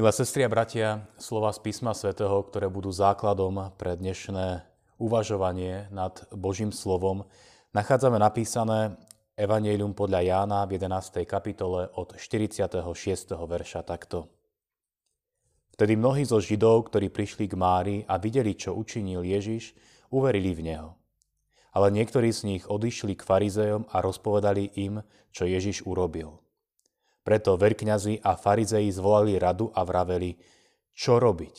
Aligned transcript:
Milé 0.00 0.16
sestri 0.16 0.40
a 0.40 0.48
bratia, 0.48 1.04
slova 1.20 1.52
z 1.52 1.60
písma 1.60 1.92
svätého, 1.92 2.40
ktoré 2.40 2.72
budú 2.72 2.88
základom 2.88 3.76
pre 3.76 4.00
dnešné 4.00 4.64
uvažovanie 4.96 5.92
nad 5.92 6.24
Božím 6.32 6.72
slovom, 6.72 7.28
nachádzame 7.76 8.16
napísané 8.16 8.96
Evangelium 9.36 9.92
podľa 9.92 10.24
Jána 10.24 10.64
v 10.64 10.80
11. 10.80 11.20
kapitole 11.28 11.92
od 12.00 12.16
46. 12.16 12.80
verša 13.28 13.84
takto. 13.84 14.32
Vtedy 15.76 16.00
mnohí 16.00 16.24
zo 16.24 16.40
Židov, 16.40 16.88
ktorí 16.88 17.12
prišli 17.12 17.44
k 17.52 17.60
Mári 17.60 18.00
a 18.08 18.16
videli, 18.16 18.56
čo 18.56 18.72
učinil 18.72 19.20
Ježiš, 19.20 19.76
uverili 20.08 20.56
v 20.56 20.64
Neho. 20.64 20.90
Ale 21.76 21.92
niektorí 21.92 22.32
z 22.32 22.48
nich 22.48 22.64
odišli 22.64 23.20
k 23.20 23.26
farizejom 23.28 23.84
a 23.92 24.00
rozpovedali 24.00 24.64
im, 24.80 25.04
čo 25.28 25.44
Ježiš 25.44 25.84
urobil. 25.84 26.40
Preto 27.20 27.60
veľkňazi 27.60 28.24
a 28.24 28.36
farizei 28.36 28.88
zvolali 28.88 29.36
radu 29.36 29.68
a 29.76 29.84
vraveli, 29.84 30.36
čo 30.96 31.20
robiť? 31.20 31.56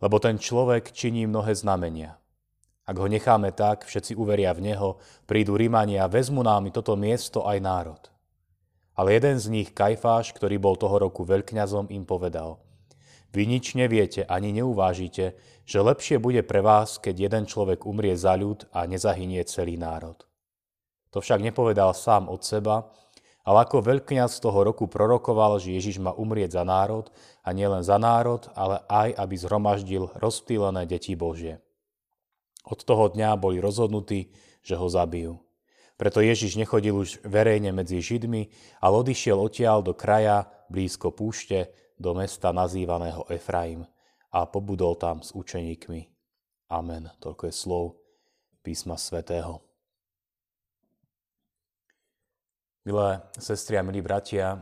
Lebo 0.00 0.16
ten 0.18 0.40
človek 0.40 0.90
činí 0.90 1.28
mnohé 1.28 1.52
znamenia. 1.54 2.18
Ak 2.82 2.98
ho 2.98 3.06
necháme 3.06 3.54
tak, 3.54 3.86
všetci 3.86 4.18
uveria 4.18 4.50
v 4.50 4.74
neho, 4.74 4.98
prídu 5.30 5.54
Rímania 5.54 6.04
a 6.04 6.10
vezmu 6.10 6.42
nám 6.42 6.74
toto 6.74 6.98
miesto 6.98 7.46
aj 7.46 7.58
národ. 7.62 8.02
Ale 8.98 9.14
jeden 9.14 9.38
z 9.38 9.46
nich, 9.48 9.70
Kajfáš, 9.70 10.34
ktorý 10.34 10.58
bol 10.58 10.74
toho 10.74 10.98
roku 10.98 11.22
veľkňazom, 11.22 11.94
im 11.94 12.02
povedal, 12.02 12.58
vy 13.32 13.48
nič 13.48 13.72
neviete 13.72 14.28
ani 14.28 14.52
neuvážite, 14.52 15.40
že 15.64 15.78
lepšie 15.80 16.20
bude 16.20 16.44
pre 16.44 16.60
vás, 16.60 17.00
keď 17.00 17.32
jeden 17.32 17.44
človek 17.48 17.88
umrie 17.88 18.12
za 18.12 18.36
ľud 18.36 18.68
a 18.76 18.84
nezahynie 18.84 19.40
celý 19.48 19.80
národ. 19.80 20.20
To 21.16 21.24
však 21.24 21.40
nepovedal 21.40 21.96
sám 21.96 22.28
od 22.28 22.44
seba, 22.44 22.92
ale 23.42 23.66
ako 23.66 23.82
veľkňaz 23.82 24.38
toho 24.38 24.62
roku 24.62 24.86
prorokoval, 24.86 25.58
že 25.58 25.74
Ježiš 25.74 25.98
má 25.98 26.14
umrieť 26.14 26.58
za 26.58 26.64
národ 26.66 27.10
a 27.42 27.50
nielen 27.50 27.82
za 27.82 27.98
národ, 27.98 28.46
ale 28.54 28.82
aj 28.86 29.18
aby 29.18 29.34
zhromaždil 29.34 30.14
rozptýlené 30.14 30.86
deti 30.86 31.18
Božie. 31.18 31.58
Od 32.62 32.78
toho 32.78 33.10
dňa 33.10 33.34
boli 33.34 33.58
rozhodnutí, 33.58 34.30
že 34.62 34.78
ho 34.78 34.86
zabijú. 34.86 35.42
Preto 35.98 36.22
Ježiš 36.22 36.58
nechodil 36.58 36.98
už 36.98 37.22
verejne 37.26 37.74
medzi 37.74 37.98
Židmi, 37.98 38.50
ale 38.82 38.94
odišiel 39.02 39.38
odtiaľ 39.38 39.82
do 39.82 39.94
kraja 39.94 40.50
blízko 40.70 41.10
púšte, 41.10 41.70
do 41.98 42.14
mesta 42.14 42.50
nazývaného 42.50 43.26
Efraim 43.30 43.86
a 44.34 44.46
pobudol 44.46 44.98
tam 44.98 45.22
s 45.22 45.30
učeníkmi. 45.34 46.10
Amen. 46.72 47.10
Toľko 47.20 47.42
je 47.46 47.54
slov 47.54 47.84
písma 48.64 48.96
svätého. 48.96 49.71
Milé 52.82 53.22
sestri 53.38 53.78
a 53.78 53.86
milí 53.86 54.02
bratia, 54.02 54.58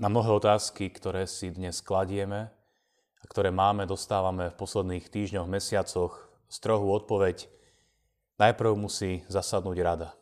na 0.00 0.08
mnohé 0.08 0.32
otázky, 0.40 0.88
ktoré 0.88 1.28
si 1.28 1.52
dnes 1.52 1.84
kladieme 1.84 2.48
a 3.20 3.24
ktoré 3.28 3.52
máme, 3.52 3.84
dostávame 3.84 4.48
v 4.48 4.56
posledných 4.56 5.12
týždňoch, 5.12 5.44
mesiacoch 5.44 6.16
strohú 6.48 6.96
odpoveď. 6.96 7.44
Najprv 8.40 8.72
musí 8.72 9.20
zasadnúť 9.28 9.76
rada. 9.84 10.16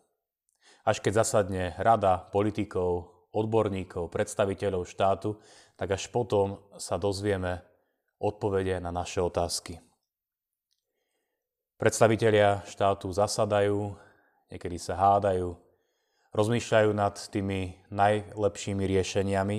Až 0.83 0.99
keď 0.99 1.23
zasadne 1.23 1.71
rada 1.79 2.19
politikov, 2.35 3.15
odborníkov, 3.31 4.11
predstaviteľov 4.11 4.91
štátu, 4.91 5.39
tak 5.79 5.95
až 5.95 6.11
potom 6.11 6.67
sa 6.83 6.99
dozvieme 6.99 7.63
odpovede 8.19 8.83
na 8.83 8.91
naše 8.91 9.23
otázky. 9.23 9.79
Predstavitelia 11.79 12.67
štátu 12.67 13.07
zasadajú, 13.15 13.95
niekedy 14.51 14.83
sa 14.83 14.99
hádajú, 14.99 15.62
rozmýšľajú 16.33 16.91
nad 16.97 17.15
tými 17.17 17.77
najlepšími 17.93 18.83
riešeniami 18.85 19.59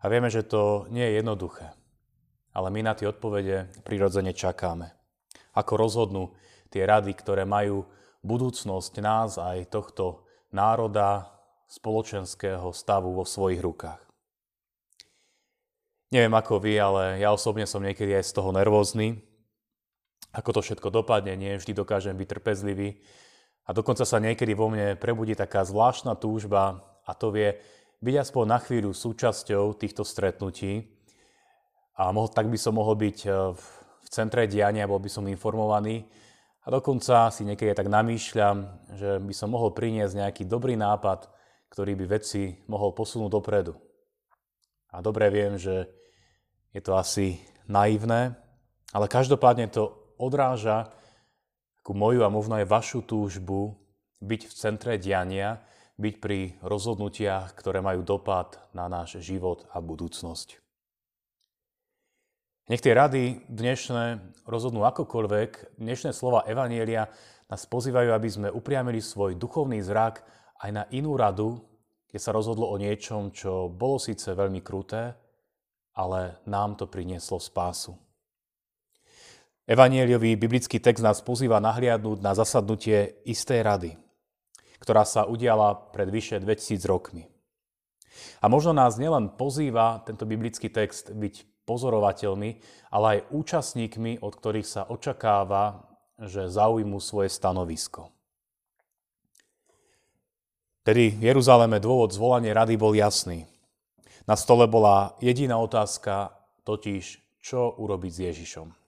a 0.00 0.04
vieme, 0.08 0.32
že 0.32 0.44
to 0.44 0.88
nie 0.88 1.04
je 1.04 1.16
jednoduché. 1.20 1.76
Ale 2.52 2.68
my 2.68 2.80
na 2.84 2.92
tie 2.92 3.08
odpovede 3.08 3.84
prirodzene 3.84 4.36
čakáme. 4.36 4.92
Ako 5.56 5.76
rozhodnú 5.76 6.32
tie 6.72 6.84
rady, 6.84 7.12
ktoré 7.16 7.44
majú 7.44 7.88
budúcnosť 8.24 8.94
nás 9.00 9.36
aj 9.36 9.72
tohto 9.72 10.24
národa, 10.52 11.32
spoločenského 11.72 12.68
stavu 12.76 13.16
vo 13.16 13.24
svojich 13.24 13.64
rukách. 13.64 14.00
Neviem 16.12 16.36
ako 16.36 16.60
vy, 16.60 16.76
ale 16.76 17.24
ja 17.24 17.32
osobne 17.32 17.64
som 17.64 17.80
niekedy 17.80 18.12
aj 18.12 18.28
z 18.28 18.36
toho 18.36 18.52
nervózny. 18.52 19.24
Ako 20.36 20.52
to 20.52 20.60
všetko 20.60 20.92
dopadne, 20.92 21.32
nie 21.32 21.56
vždy 21.56 21.72
dokážem 21.72 22.12
byť 22.12 22.28
trpezlivý 22.28 23.00
a 23.62 23.70
dokonca 23.70 24.02
sa 24.02 24.18
niekedy 24.18 24.52
vo 24.58 24.66
mne 24.66 24.98
prebudí 24.98 25.38
taká 25.38 25.62
zvláštna 25.62 26.18
túžba 26.18 26.82
a 27.06 27.12
to 27.14 27.30
vie 27.30 27.54
byť 28.02 28.14
aspoň 28.18 28.44
na 28.46 28.58
chvíľu 28.58 28.90
súčasťou 28.90 29.78
týchto 29.78 30.02
stretnutí 30.02 30.90
a 31.94 32.10
mohol, 32.10 32.32
tak 32.34 32.50
by 32.50 32.58
som 32.58 32.74
mohol 32.74 32.98
byť 32.98 33.18
e, 33.22 33.30
v 33.54 34.06
centre 34.10 34.50
diania, 34.50 34.90
bol 34.90 34.98
by 34.98 35.06
som 35.06 35.30
informovaný 35.30 36.02
a 36.62 36.70
dokonca 36.70 37.30
si 37.30 37.46
niekedy 37.46 37.74
tak 37.74 37.86
namýšľam, 37.86 38.56
že 38.98 39.10
by 39.22 39.34
som 39.34 39.54
mohol 39.54 39.70
priniesť 39.70 40.14
nejaký 40.18 40.42
dobrý 40.50 40.74
nápad, 40.74 41.30
ktorý 41.70 41.94
by 42.02 42.04
veci 42.18 42.58
mohol 42.66 42.90
posunúť 42.90 43.30
dopredu. 43.30 43.74
A 44.92 45.00
dobre 45.00 45.30
viem, 45.32 45.56
že 45.56 45.88
je 46.74 46.80
to 46.82 46.98
asi 46.98 47.40
naivné, 47.70 48.36
ale 48.92 49.06
každopádne 49.08 49.72
to 49.72 50.14
odráža 50.20 50.92
ku 51.82 51.92
moju 51.92 52.22
a 52.22 52.30
možno 52.30 52.56
aj 52.58 52.70
vašu 52.70 53.02
túžbu 53.02 53.74
byť 54.22 54.40
v 54.46 54.52
centre 54.54 54.94
diania, 55.02 55.58
byť 55.98 56.14
pri 56.22 56.56
rozhodnutiach, 56.62 57.52
ktoré 57.58 57.82
majú 57.82 58.06
dopad 58.06 58.58
na 58.72 58.86
náš 58.86 59.18
život 59.18 59.66
a 59.74 59.82
budúcnosť. 59.82 60.62
Nech 62.70 62.78
tie 62.78 62.94
rady 62.94 63.42
dnešné 63.50 64.22
rozhodnú 64.46 64.86
akokoľvek, 64.86 65.82
dnešné 65.82 66.14
slova 66.14 66.46
Evanielia 66.46 67.10
nás 67.50 67.66
pozývajú, 67.66 68.14
aby 68.14 68.28
sme 68.30 68.48
upriamili 68.54 69.02
svoj 69.02 69.34
duchovný 69.34 69.82
zrak 69.82 70.22
aj 70.62 70.70
na 70.70 70.86
inú 70.94 71.18
radu, 71.18 71.58
kde 72.06 72.18
sa 72.22 72.30
rozhodlo 72.30 72.70
o 72.70 72.78
niečom, 72.78 73.34
čo 73.34 73.66
bolo 73.66 73.98
síce 73.98 74.30
veľmi 74.30 74.62
kruté, 74.62 75.10
ale 75.98 76.40
nám 76.46 76.78
to 76.78 76.86
prinieslo 76.86 77.42
spásu. 77.42 77.98
Evanieliový 79.62 80.34
biblický 80.34 80.82
text 80.82 81.06
nás 81.06 81.22
pozýva 81.22 81.62
nahliadnúť 81.62 82.18
na 82.18 82.34
zasadnutie 82.34 83.22
istej 83.22 83.62
rady, 83.62 83.90
ktorá 84.82 85.06
sa 85.06 85.22
udiala 85.22 85.78
pred 85.94 86.10
vyše 86.10 86.42
2000 86.42 86.82
rokmi. 86.90 87.30
A 88.42 88.50
možno 88.50 88.74
nás 88.74 88.98
nielen 88.98 89.38
pozýva 89.38 90.02
tento 90.02 90.26
biblický 90.26 90.66
text 90.66 91.14
byť 91.14 91.62
pozorovateľmi, 91.62 92.50
ale 92.90 93.06
aj 93.06 93.24
účastníkmi, 93.30 94.18
od 94.18 94.34
ktorých 94.34 94.66
sa 94.66 94.82
očakáva, 94.90 95.86
že 96.18 96.50
zaujmú 96.50 96.98
svoje 96.98 97.30
stanovisko. 97.30 98.10
Tedy 100.82 101.14
v 101.14 101.22
Jeruzaleme 101.22 101.78
dôvod 101.78 102.10
zvolania 102.10 102.50
rady 102.50 102.74
bol 102.74 102.98
jasný. 102.98 103.46
Na 104.26 104.34
stole 104.34 104.66
bola 104.66 105.14
jediná 105.22 105.54
otázka, 105.62 106.34
totiž 106.66 107.22
čo 107.38 107.78
urobiť 107.78 108.10
s 108.10 108.20
Ježišom 108.26 108.81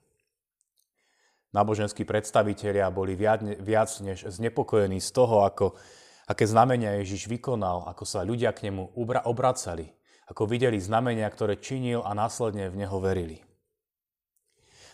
náboženskí 1.55 2.03
predstavitelia 2.03 2.91
boli 2.91 3.15
viac, 3.15 3.91
než 4.03 4.27
znepokojení 4.27 4.99
z 4.99 5.09
toho, 5.15 5.47
ako, 5.47 5.79
aké 6.27 6.43
znamenia 6.43 6.99
Ježiš 6.99 7.31
vykonal, 7.31 7.87
ako 7.87 8.03
sa 8.03 8.27
ľudia 8.27 8.51
k 8.51 8.67
nemu 8.67 8.91
obracali, 9.23 9.87
ako 10.27 10.43
videli 10.51 10.75
znamenia, 10.83 11.31
ktoré 11.31 11.55
činil 11.55 12.03
a 12.03 12.11
následne 12.11 12.67
v 12.67 12.83
neho 12.83 12.99
verili. 12.99 13.39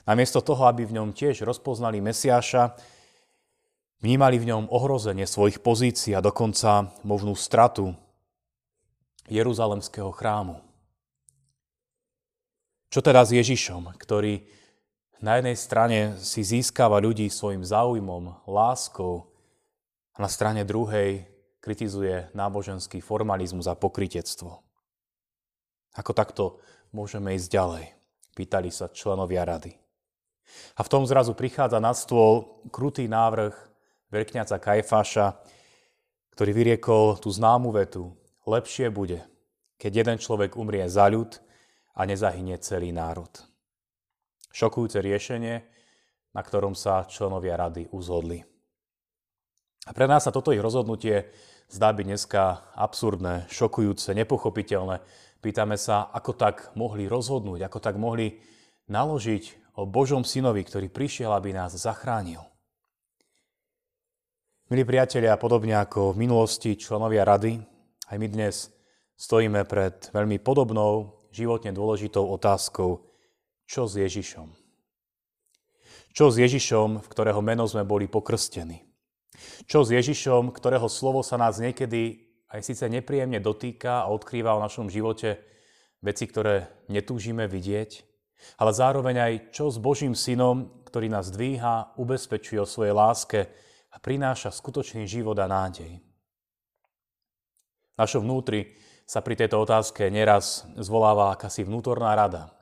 Namiesto 0.05 0.41
toho, 0.45 0.69
aby 0.69 0.85
v 0.85 1.01
ňom 1.01 1.17
tiež 1.17 1.41
rozpoznali 1.41 1.97
Mesiáša, 2.01 2.77
vnímali 4.01 4.37
v 4.41 4.49
ňom 4.53 4.69
ohrozenie 4.69 5.25
svojich 5.29 5.61
pozícií 5.61 6.17
a 6.17 6.25
dokonca 6.25 6.93
možnú 7.05 7.37
stratu 7.37 7.93
Jeruzalemského 9.29 10.09
chrámu. 10.09 10.61
Čo 12.91 12.99
teda 12.99 13.23
s 13.23 13.31
Ježišom, 13.31 13.93
ktorý 13.95 14.41
na 15.21 15.37
jednej 15.37 15.57
strane 15.57 15.99
si 16.17 16.41
získava 16.41 16.97
ľudí 16.97 17.29
svojim 17.29 17.61
záujmom, 17.61 18.45
láskou 18.49 19.29
a 20.17 20.25
na 20.25 20.29
strane 20.29 20.65
druhej 20.65 21.29
kritizuje 21.61 22.33
náboženský 22.33 22.99
formalizmus 22.99 23.69
a 23.69 23.77
pokritectvo. 23.77 24.65
Ako 25.95 26.11
takto 26.17 26.57
môžeme 26.89 27.37
ísť 27.37 27.47
ďalej? 27.53 27.85
Pýtali 28.33 28.73
sa 28.73 28.89
členovia 28.89 29.45
rady. 29.45 29.77
A 30.75 30.81
v 30.81 30.91
tom 30.91 31.05
zrazu 31.05 31.37
prichádza 31.37 31.77
na 31.77 31.93
stôl 31.93 32.63
krutý 32.73 33.05
návrh 33.05 33.53
veľkňaca 34.09 34.57
Kajfáša, 34.57 35.37
ktorý 36.33 36.51
vyriekol 36.51 37.21
tú 37.21 37.29
známu 37.31 37.71
vetu 37.71 38.17
Lepšie 38.41 38.89
bude, 38.89 39.21
keď 39.77 39.91
jeden 40.01 40.17
človek 40.17 40.57
umrie 40.57 40.89
za 40.89 41.05
ľud 41.05 41.37
a 41.93 42.01
nezahynie 42.09 42.57
celý 42.57 42.89
národ. 42.89 43.29
Šokujúce 44.51 44.99
riešenie, 44.99 45.63
na 46.31 46.41
ktorom 46.43 46.75
sa 46.75 47.07
členovia 47.07 47.55
rady 47.59 47.91
uzhodli. 47.91 48.43
A 49.87 49.91
pre 49.97 50.05
nás 50.05 50.27
sa 50.27 50.31
toto 50.31 50.53
ich 50.53 50.61
rozhodnutie 50.61 51.31
zdá 51.71 51.95
byť 51.95 52.05
dneska 52.05 52.41
absurdné, 52.75 53.47
šokujúce, 53.47 54.11
nepochopiteľné. 54.11 54.99
Pýtame 55.41 55.79
sa, 55.79 56.11
ako 56.11 56.31
tak 56.35 56.75
mohli 56.77 57.07
rozhodnúť, 57.07 57.65
ako 57.65 57.79
tak 57.79 57.95
mohli 57.97 58.37
naložiť 58.91 59.73
o 59.79 59.87
Božom 59.87 60.27
synovi, 60.27 60.67
ktorý 60.67 60.91
prišiel, 60.91 61.31
aby 61.31 61.55
nás 61.55 61.73
zachránil. 61.73 62.43
Milí 64.67 64.83
priatelia, 64.87 65.35
podobne 65.39 65.79
ako 65.79 66.15
v 66.15 66.27
minulosti 66.27 66.79
členovia 66.79 67.27
rady, 67.27 67.59
aj 68.07 68.17
my 68.19 68.27
dnes 68.27 68.71
stojíme 69.19 69.63
pred 69.67 70.11
veľmi 70.11 70.39
podobnou, 70.39 71.27
životne 71.31 71.71
dôležitou 71.71 72.23
otázkou, 72.27 73.10
čo 73.71 73.87
s 73.87 73.95
Ježišom. 73.95 74.51
Čo 76.11 76.27
s 76.27 76.35
Ježišom, 76.43 76.99
v 76.99 77.07
ktorého 77.07 77.39
meno 77.39 77.63
sme 77.63 77.87
boli 77.87 78.11
pokrstení? 78.11 78.83
Čo 79.63 79.87
s 79.87 79.95
Ježišom, 79.95 80.51
ktorého 80.51 80.91
slovo 80.91 81.23
sa 81.23 81.39
nás 81.39 81.63
niekedy 81.63 82.27
aj 82.51 82.67
síce 82.67 82.91
nepríjemne 82.91 83.39
dotýka 83.39 84.03
a 84.03 84.11
odkrýva 84.11 84.59
o 84.59 84.63
našom 84.67 84.91
živote 84.91 85.39
veci, 86.03 86.27
ktoré 86.27 86.67
netúžime 86.91 87.47
vidieť, 87.47 88.03
ale 88.59 88.75
zároveň 88.75 89.15
aj 89.23 89.33
čo 89.55 89.71
s 89.71 89.79
Božím 89.79 90.19
synom, 90.19 90.83
ktorý 90.83 91.07
nás 91.07 91.31
dvíha, 91.31 91.95
ubezpečuje 91.95 92.59
o 92.59 92.67
svojej 92.67 92.91
láske, 92.91 93.47
a 93.91 93.99
prináša 93.99 94.55
skutočný 94.55 95.03
život 95.03 95.35
a 95.39 95.51
nádej. 95.51 95.99
Našom 97.99 98.23
vnútri 98.23 98.71
sa 99.03 99.19
pri 99.19 99.35
tejto 99.35 99.59
otázke 99.59 100.07
neraz 100.07 100.63
zvoláva 100.79 101.35
akási 101.35 101.67
vnútorná 101.67 102.15
rada. 102.15 102.60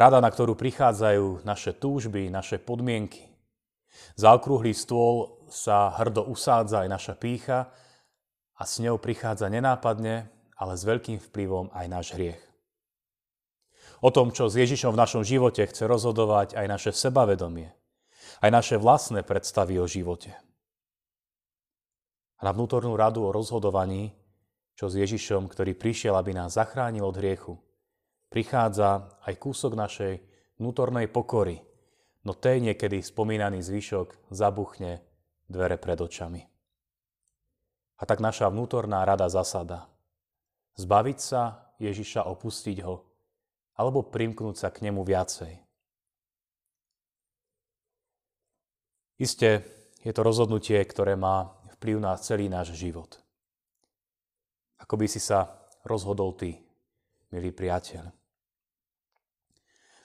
Rada, 0.00 0.16
na 0.24 0.32
ktorú 0.32 0.56
prichádzajú 0.56 1.44
naše 1.44 1.76
túžby, 1.76 2.32
naše 2.32 2.56
podmienky. 2.56 3.28
Za 4.16 4.32
okrúhly 4.32 4.72
stôl 4.72 5.44
sa 5.52 5.92
hrdo 5.92 6.24
usádza 6.24 6.80
aj 6.80 6.88
naša 6.88 7.14
pícha 7.20 7.68
a 8.56 8.62
s 8.64 8.80
ňou 8.80 8.96
prichádza 8.96 9.52
nenápadne, 9.52 10.24
ale 10.56 10.72
s 10.72 10.88
veľkým 10.88 11.20
vplyvom 11.20 11.68
aj 11.76 11.86
náš 11.92 12.06
hriech. 12.16 12.40
O 14.00 14.08
tom, 14.08 14.32
čo 14.32 14.48
s 14.48 14.56
Ježišom 14.56 14.96
v 14.96 15.02
našom 15.04 15.20
živote 15.20 15.68
chce 15.68 15.84
rozhodovať 15.84 16.56
aj 16.56 16.64
naše 16.64 16.90
sebavedomie, 16.96 17.68
aj 18.40 18.48
naše 18.48 18.76
vlastné 18.80 19.20
predstavy 19.20 19.76
o 19.76 19.84
živote 19.84 20.32
a 22.40 22.48
na 22.48 22.56
vnútornú 22.56 22.96
radu 22.96 23.28
o 23.28 23.34
rozhodovaní, 23.36 24.16
čo 24.72 24.88
s 24.88 24.96
Ježišom, 24.96 25.44
ktorý 25.52 25.76
prišiel, 25.76 26.16
aby 26.16 26.32
nás 26.32 26.56
zachránil 26.56 27.04
od 27.04 27.20
hriechu, 27.20 27.60
prichádza 28.30 29.20
aj 29.26 29.34
kúsok 29.36 29.74
našej 29.74 30.22
vnútornej 30.62 31.10
pokory, 31.10 31.58
no 32.22 32.32
tej 32.32 32.62
niekedy 32.62 33.02
spomínaný 33.02 33.60
zvyšok 33.60 34.30
zabuchne 34.30 35.02
dvere 35.50 35.76
pred 35.76 35.98
očami. 35.98 36.42
A 38.00 38.02
tak 38.08 38.22
naša 38.22 38.48
vnútorná 38.48 39.04
rada 39.04 39.28
zasada. 39.28 39.90
Zbaviť 40.78 41.18
sa 41.20 41.74
Ježiša, 41.82 42.24
opustiť 42.30 42.80
ho, 42.86 43.04
alebo 43.76 44.06
primknúť 44.06 44.56
sa 44.56 44.68
k 44.72 44.88
nemu 44.88 45.04
viacej. 45.04 45.52
Isté, 49.20 49.68
je 50.00 50.12
to 50.16 50.24
rozhodnutie, 50.24 50.80
ktoré 50.80 51.12
má 51.12 51.52
vplyv 51.76 52.00
na 52.00 52.16
celý 52.16 52.48
náš 52.48 52.72
život. 52.72 53.20
Ako 54.80 54.96
by 54.96 55.04
si 55.04 55.20
sa 55.20 55.60
rozhodol 55.84 56.32
ty, 56.40 56.56
milý 57.28 57.52
priateľ. 57.52 58.19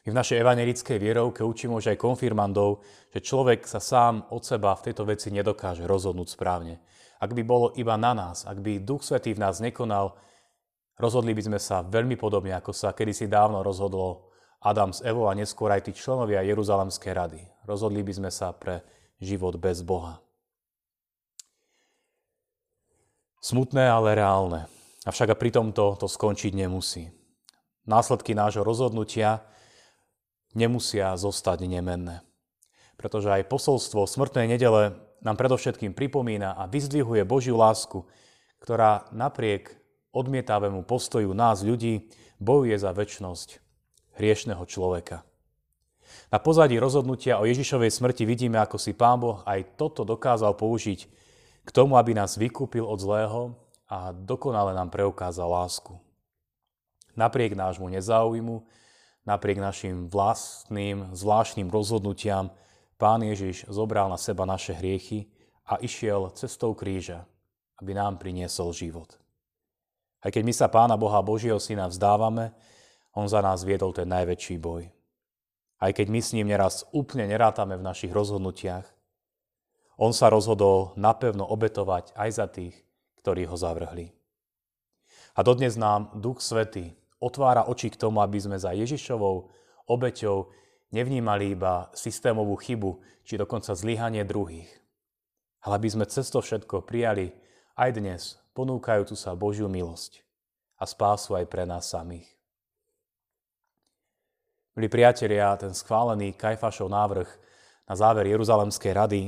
My 0.05 0.13
v 0.13 0.19
našej 0.21 0.37
evanelickej 0.37 1.01
vierovke 1.01 1.41
učíme 1.41 1.73
už 1.73 1.89
aj 1.89 1.97
konfirmandov, 1.97 2.85
že 3.09 3.25
človek 3.25 3.65
sa 3.65 3.81
sám 3.81 4.29
od 4.29 4.45
seba 4.45 4.77
v 4.77 4.85
tejto 4.85 5.01
veci 5.01 5.33
nedokáže 5.33 5.81
rozhodnúť 5.89 6.29
správne. 6.29 6.77
Ak 7.17 7.33
by 7.33 7.41
bolo 7.41 7.73
iba 7.73 7.97
na 7.97 8.13
nás, 8.13 8.45
ak 8.45 8.61
by 8.61 8.85
Duch 8.85 9.01
Svetý 9.01 9.33
v 9.33 9.41
nás 9.41 9.57
nekonal, 9.57 10.13
rozhodli 11.01 11.33
by 11.33 11.49
sme 11.49 11.57
sa 11.57 11.81
veľmi 11.81 12.21
podobne, 12.21 12.53
ako 12.53 12.69
sa 12.69 12.93
kedysi 12.93 13.25
dávno 13.25 13.65
rozhodlo 13.65 14.29
Adam 14.61 14.93
s 14.93 15.01
Evou 15.01 15.25
a 15.25 15.33
neskôr 15.33 15.73
aj 15.73 15.89
tí 15.89 15.97
členovia 15.97 16.45
Jeruzalemskej 16.45 17.13
rady. 17.17 17.41
Rozhodli 17.65 18.05
by 18.05 18.13
sme 18.13 18.29
sa 18.29 18.53
pre 18.53 18.85
život 19.17 19.57
bez 19.57 19.81
Boha. 19.81 20.21
Smutné, 23.41 23.89
ale 23.89 24.13
reálne. 24.13 24.69
Avšak 25.05 25.33
a 25.33 25.35
pri 25.37 25.49
tomto 25.49 25.97
to 25.97 26.05
skončiť 26.05 26.53
nemusí. 26.53 27.09
Následky 27.89 28.37
nášho 28.37 28.61
rozhodnutia 28.61 29.45
nemusia 30.55 31.13
zostať 31.19 31.67
nemenné. 31.67 32.23
Pretože 32.95 33.29
aj 33.29 33.51
posolstvo 33.51 34.07
smrtnej 34.07 34.47
nedele 34.47 34.95
nám 35.19 35.35
predovšetkým 35.35 35.91
pripomína 35.91 36.55
a 36.55 36.63
vyzdvihuje 36.65 37.27
Božiu 37.27 37.59
lásku, 37.59 38.07
ktorá 38.63 39.05
napriek 39.11 39.75
odmietavému 40.15 40.87
postoju 40.87 41.35
nás 41.35 41.59
ľudí 41.61 42.07
bojuje 42.39 42.79
za 42.79 42.95
väčnosť 42.95 43.59
hriešného 44.15 44.63
človeka. 44.63 45.27
Na 46.31 46.39
pozadí 46.39 46.79
rozhodnutia 46.79 47.41
o 47.41 47.45
Ježišovej 47.45 47.91
smrti 47.91 48.23
vidíme, 48.23 48.55
ako 48.61 48.79
si 48.79 48.95
Pán 48.95 49.19
Boh 49.19 49.43
aj 49.43 49.75
toto 49.75 50.07
dokázal 50.07 50.55
použiť 50.55 50.99
k 51.65 51.69
tomu, 51.73 51.99
aby 51.99 52.15
nás 52.15 52.39
vykúpil 52.39 52.85
od 52.85 52.99
zlého 53.01 53.41
a 53.89 54.13
dokonale 54.13 54.71
nám 54.71 54.93
preukázal 54.93 55.49
lásku. 55.49 55.97
Napriek 57.17 57.57
nášmu 57.57 57.89
nezáujmu, 57.89 58.63
napriek 59.25 59.57
našim 59.57 60.07
vlastným, 60.07 61.11
zvláštnym 61.11 61.67
rozhodnutiam, 61.67 62.53
Pán 62.95 63.19
Ježiš 63.27 63.67
zobral 63.67 64.07
na 64.07 64.15
seba 64.15 64.47
naše 64.47 64.71
hriechy 64.71 65.27
a 65.67 65.75
išiel 65.83 66.31
cestou 66.31 66.71
kríža, 66.71 67.27
aby 67.83 67.91
nám 67.91 68.15
priniesol 68.15 68.71
život. 68.71 69.19
Aj 70.23 70.31
keď 70.31 70.43
my 70.47 70.53
sa 70.55 70.71
Pána 70.71 70.95
Boha 70.95 71.19
Božieho 71.19 71.59
Syna 71.59 71.91
vzdávame, 71.91 72.55
On 73.11 73.27
za 73.27 73.43
nás 73.43 73.67
viedol 73.67 73.91
ten 73.91 74.07
najväčší 74.07 74.55
boj. 74.63 74.87
Aj 75.75 75.91
keď 75.91 76.07
my 76.07 76.19
s 76.23 76.31
ním 76.31 76.47
neraz 76.47 76.87
úplne 76.95 77.27
nerátame 77.27 77.75
v 77.75 77.83
našich 77.83 78.15
rozhodnutiach, 78.15 78.87
on 79.99 80.11
sa 80.11 80.27
rozhodol 80.31 80.95
napevno 80.99 81.43
obetovať 81.47 82.15
aj 82.15 82.29
za 82.31 82.47
tých, 82.51 82.75
ktorí 83.23 83.47
ho 83.47 83.55
zavrhli. 83.55 84.11
A 85.35 85.43
dodnes 85.43 85.75
nám 85.75 86.15
Duch 86.15 86.39
Svety 86.39 86.95
otvára 87.19 87.67
oči 87.67 87.91
k 87.91 87.99
tomu, 87.99 88.19
aby 88.21 88.37
sme 88.39 88.57
za 88.59 88.75
Ježišovou 88.75 89.49
obeťou 89.87 90.49
nevnímali 90.91 91.55
iba 91.55 91.89
systémovú 91.91 92.55
chybu, 92.55 92.99
či 93.25 93.41
dokonca 93.41 93.73
zlyhanie 93.73 94.21
druhých. 94.23 94.69
Ale 95.65 95.81
aby 95.81 95.89
sme 95.89 96.05
cez 96.05 96.29
to 96.29 96.39
všetko 96.39 96.85
prijali 96.85 97.33
aj 97.75 97.89
dnes 97.97 98.21
ponúkajúcu 98.53 99.15
sa 99.17 99.33
Božiu 99.35 99.67
milosť 99.67 100.21
a 100.79 100.87
spásu 100.87 101.35
aj 101.35 101.45
pre 101.49 101.67
nás 101.67 101.89
samých. 101.89 102.29
Milí 104.75 104.91
priatelia, 104.91 105.55
ten 105.55 105.71
schválený 105.71 106.35
Kajfašov 106.35 106.91
návrh 106.91 107.29
na 107.87 107.95
záver 107.95 108.27
Jeruzalemskej 108.27 108.91
rady 108.91 109.21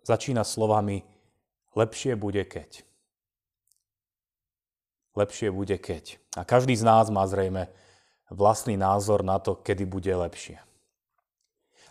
začína 0.00 0.42
slovami 0.48 1.04
lepšie 1.76 2.16
bude 2.16 2.40
keď. 2.48 2.84
Lepšie 5.12 5.52
bude 5.52 5.76
keď. 5.76 6.16
A 6.36 6.44
každý 6.48 6.72
z 6.72 6.84
nás 6.88 7.12
má 7.12 7.24
zrejme 7.28 7.68
vlastný 8.32 8.80
názor 8.80 9.20
na 9.20 9.36
to, 9.36 9.56
kedy 9.60 9.84
bude 9.84 10.08
lepšie. 10.08 10.56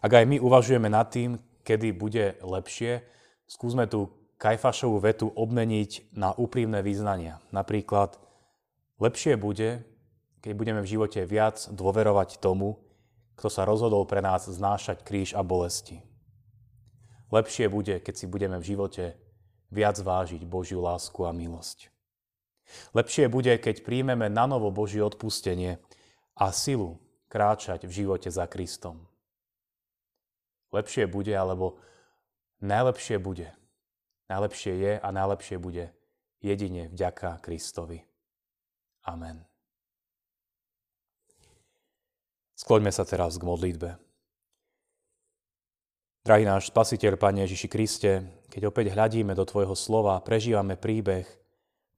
Ak 0.02 0.12
aj 0.18 0.26
my 0.26 0.42
uvažujeme 0.42 0.90
nad 0.90 1.06
tým, 1.14 1.38
kedy 1.62 1.94
bude 1.94 2.42
lepšie, 2.42 3.06
skúsme 3.46 3.86
tú 3.86 4.10
Kajfašovú 4.42 4.98
vetu 4.98 5.30
obmeniť 5.30 6.18
na 6.18 6.34
úprimné 6.34 6.82
význania. 6.82 7.38
Napríklad, 7.54 8.18
lepšie 8.98 9.38
bude, 9.38 9.86
keď 10.42 10.52
budeme 10.58 10.82
v 10.82 10.92
živote 10.98 11.22
viac 11.30 11.70
dôverovať 11.70 12.42
tomu, 12.42 12.82
kto 13.38 13.54
sa 13.54 13.70
rozhodol 13.70 14.10
pre 14.10 14.18
nás 14.26 14.50
znášať 14.50 15.06
kríž 15.06 15.38
a 15.38 15.46
bolesti. 15.46 16.02
Lepšie 17.30 17.70
bude, 17.70 18.02
keď 18.02 18.14
si 18.18 18.26
budeme 18.26 18.58
v 18.58 18.74
živote 18.74 19.14
viac 19.70 20.02
vážiť 20.02 20.42
Božiu 20.50 20.82
lásku 20.82 21.22
a 21.22 21.30
milosť. 21.30 21.94
Lepšie 22.92 23.32
bude, 23.32 23.56
keď 23.58 23.86
príjmeme 23.86 24.28
na 24.28 24.46
novo 24.46 24.72
Božie 24.72 25.04
odpustenie 25.04 25.80
a 26.36 26.52
silu 26.52 27.00
kráčať 27.32 27.88
v 27.88 27.92
živote 28.04 28.28
za 28.28 28.48
Kristom. 28.48 29.08
Lepšie 30.72 31.08
bude, 31.08 31.32
alebo 31.36 31.80
najlepšie 32.64 33.20
bude. 33.20 33.52
Najlepšie 34.32 34.74
je 34.80 34.94
a 35.00 35.08
najlepšie 35.12 35.60
bude 35.60 35.92
jedine 36.40 36.88
vďaka 36.88 37.44
Kristovi. 37.44 38.00
Amen. 39.04 39.44
Skloňme 42.56 42.94
sa 42.94 43.04
teraz 43.04 43.42
k 43.42 43.44
modlitbe. 43.44 43.98
Drahý 46.22 46.46
náš 46.46 46.70
Spasiteľ, 46.70 47.18
Pane 47.18 47.50
Ježiši 47.50 47.66
Kriste, 47.66 48.12
keď 48.54 48.70
opäť 48.70 48.94
hľadíme 48.94 49.34
do 49.34 49.42
Tvojho 49.42 49.74
slova, 49.74 50.22
prežívame 50.22 50.78
príbeh 50.78 51.26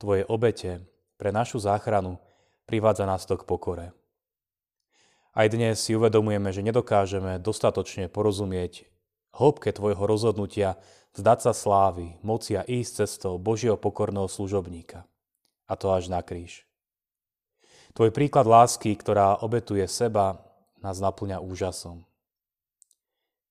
Tvojej 0.04 0.28
obete 0.28 0.84
pre 1.16 1.32
našu 1.32 1.64
záchranu, 1.64 2.20
privádza 2.68 3.08
nás 3.08 3.24
to 3.24 3.40
k 3.40 3.48
pokore. 3.48 3.96
Aj 5.32 5.48
dnes 5.48 5.80
si 5.80 5.96
uvedomujeme, 5.96 6.52
že 6.52 6.60
nedokážeme 6.60 7.40
dostatočne 7.40 8.12
porozumieť 8.12 8.84
hĺbke 9.32 9.72
Tvojho 9.72 10.04
rozhodnutia 10.04 10.76
vzdať 11.16 11.40
sa 11.48 11.56
slávy, 11.56 12.20
moci 12.20 12.60
a 12.60 12.68
ísť 12.68 13.08
cestou 13.08 13.40
Božieho 13.40 13.80
pokorného 13.80 14.28
služobníka. 14.28 15.08
A 15.72 15.80
to 15.80 15.96
až 15.96 16.12
na 16.12 16.20
kríž. 16.20 16.68
Tvoj 17.96 18.12
príklad 18.12 18.44
lásky, 18.44 19.00
ktorá 19.00 19.40
obetuje 19.40 19.88
seba, 19.88 20.36
nás 20.84 21.00
naplňa 21.00 21.40
úžasom. 21.40 22.04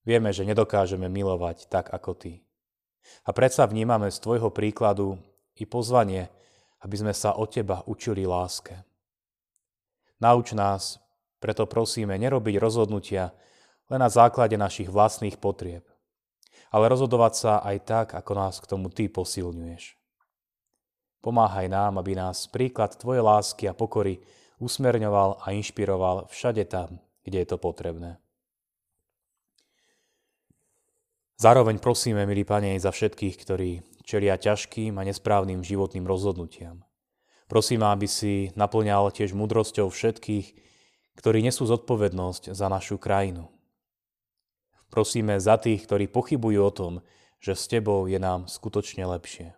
Vieme, 0.04 0.28
že 0.36 0.44
nedokážeme 0.44 1.08
milovať 1.08 1.72
tak 1.72 1.88
ako 1.96 2.12
ty. 2.12 2.44
A 3.24 3.32
predsa 3.32 3.64
vnímame 3.64 4.12
z 4.12 4.20
tvojho 4.20 4.52
príkladu 4.52 5.16
i 5.56 5.64
pozvanie, 5.64 6.28
aby 6.82 6.96
sme 6.98 7.14
sa 7.14 7.38
od 7.38 7.48
teba 7.50 7.86
učili 7.86 8.26
láske. 8.26 8.82
Nauč 10.18 10.54
nás, 10.54 11.02
preto 11.42 11.66
prosíme, 11.66 12.14
nerobiť 12.18 12.58
rozhodnutia 12.58 13.34
len 13.90 13.98
na 13.98 14.10
základe 14.10 14.54
našich 14.54 14.86
vlastných 14.86 15.38
potrieb, 15.38 15.82
ale 16.70 16.90
rozhodovať 16.90 17.32
sa 17.34 17.52
aj 17.62 17.76
tak, 17.82 18.06
ako 18.14 18.32
nás 18.34 18.62
k 18.62 18.70
tomu 18.70 18.90
Ty 18.90 19.10
posilňuješ. 19.10 19.98
Pomáhaj 21.22 21.70
nám, 21.70 22.02
aby 22.02 22.18
nás 22.18 22.50
príklad 22.50 22.98
Tvojej 22.98 23.22
lásky 23.22 23.70
a 23.70 23.78
pokory 23.78 24.18
usmerňoval 24.58 25.42
a 25.42 25.54
inšpiroval 25.54 26.26
všade 26.30 26.66
tam, 26.66 26.98
kde 27.22 27.42
je 27.42 27.48
to 27.50 27.58
potrebné. 27.58 28.18
Zároveň 31.42 31.82
prosíme, 31.82 32.22
milí 32.22 32.46
Pane, 32.46 32.78
za 32.78 32.94
všetkých, 32.94 33.34
ktorí 33.42 33.70
čelia 34.02 34.38
ťažkým 34.38 34.98
a 34.98 35.06
nesprávnym 35.06 35.62
životným 35.64 36.06
rozhodnutiam. 36.06 36.84
Prosím, 37.46 37.84
aby 37.84 38.06
si 38.06 38.50
naplňal 38.54 39.12
tiež 39.12 39.34
múdrosťou 39.36 39.90
všetkých, 39.90 40.46
ktorí 41.18 41.44
nesú 41.44 41.68
zodpovednosť 41.68 42.56
za 42.56 42.66
našu 42.72 42.96
krajinu, 42.96 43.52
Prosíme 44.92 45.40
za 45.40 45.56
tých, 45.56 45.88
ktorí 45.88 46.04
pochybujú 46.12 46.60
o 46.60 46.68
tom, 46.68 46.92
že 47.40 47.56
s 47.56 47.64
Tebou 47.64 48.04
je 48.04 48.20
nám 48.20 48.44
skutočne 48.44 49.08
lepšie. 49.08 49.56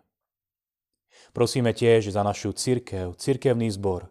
Prosíme 1.35 1.75
tiež 1.75 2.07
za 2.07 2.23
našu 2.23 2.55
církev, 2.55 3.19
církevný 3.19 3.67
zbor, 3.75 4.07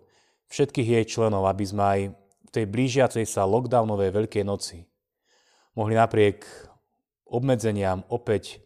všetkých 0.52 1.00
jej 1.00 1.04
členov, 1.08 1.48
aby 1.48 1.64
sme 1.64 1.82
aj 1.82 2.00
v 2.12 2.50
tej 2.52 2.64
blížiacej 2.68 3.24
sa 3.24 3.48
lockdownovej 3.48 4.12
Veľkej 4.12 4.44
noci 4.44 4.84
mohli 5.72 5.96
napriek 5.96 6.44
obmedzeniam 7.24 8.04
opäť 8.12 8.60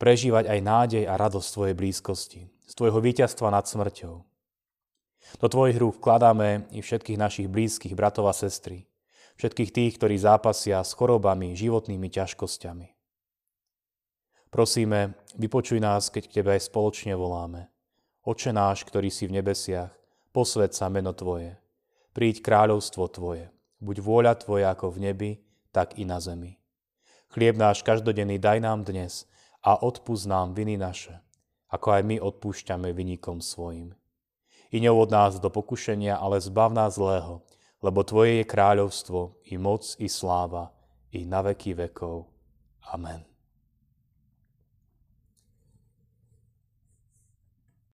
prežívať 0.00 0.48
aj 0.48 0.60
nádej 0.64 1.04
a 1.04 1.20
radosť 1.20 1.48
Tvojej 1.52 1.74
blízkosti, 1.76 2.40
z 2.48 2.72
Tvojho 2.72 3.04
víťazstva 3.04 3.52
nad 3.52 3.68
smrťou. 3.68 4.14
Do 5.36 5.46
Tvojich 5.52 5.76
rúk 5.76 6.00
vkladáme 6.00 6.72
i 6.72 6.80
všetkých 6.80 7.20
našich 7.20 7.46
blízkych 7.52 7.92
bratov 7.92 8.32
a 8.32 8.34
sestry, 8.34 8.88
všetkých 9.36 9.70
tých, 9.70 9.92
ktorí 10.00 10.16
zápasia 10.16 10.80
s 10.80 10.96
chorobami, 10.96 11.52
životnými 11.52 12.08
ťažkosťami. 12.08 12.88
Prosíme, 14.50 15.14
vypočuj 15.38 15.78
nás, 15.78 16.08
keď 16.08 16.22
k 16.26 16.34
Tebe 16.40 16.56
aj 16.56 16.66
spoločne 16.66 17.14
voláme. 17.14 17.70
Oče 18.26 18.50
náš, 18.50 18.82
ktorý 18.88 19.12
si 19.12 19.28
v 19.30 19.38
nebesiach, 19.38 19.94
posved 20.34 20.74
sa 20.74 20.90
meno 20.90 21.14
Tvoje. 21.14 21.60
Príď 22.16 22.42
kráľovstvo 22.42 23.06
Tvoje. 23.06 23.52
Buď 23.78 24.02
vôľa 24.02 24.34
Tvoja 24.42 24.74
ako 24.74 24.96
v 24.96 24.98
nebi, 25.06 25.30
tak 25.70 25.94
i 26.00 26.08
na 26.08 26.18
zemi. 26.18 26.58
Chlieb 27.30 27.54
náš 27.54 27.86
každodenný 27.86 28.42
daj 28.42 28.58
nám 28.58 28.82
dnes 28.82 29.30
a 29.60 29.80
odpúsť 29.80 30.24
nám 30.26 30.56
viny 30.56 30.80
naše, 30.80 31.20
ako 31.68 32.00
aj 32.00 32.02
my 32.04 32.16
odpúšťame 32.18 32.90
vynikom 32.90 33.44
svojim. 33.44 33.94
I 34.70 34.78
neuvod 34.78 35.10
nás 35.10 35.38
do 35.38 35.50
pokušenia, 35.50 36.18
ale 36.18 36.42
zbav 36.42 36.70
nás 36.74 36.94
zlého, 36.94 37.42
lebo 37.82 38.04
Tvoje 38.04 38.42
je 38.42 38.50
kráľovstvo, 38.50 39.40
i 39.50 39.56
moc, 39.56 39.96
i 39.98 40.06
sláva, 40.06 40.70
i 41.10 41.26
na 41.26 41.42
veky 41.42 41.74
vekov. 41.74 42.28
Amen. 42.92 43.29